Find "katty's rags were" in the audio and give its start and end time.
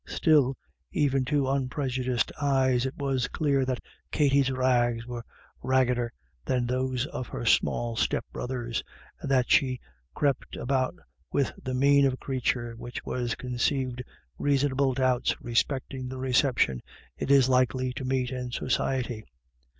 4.09-5.23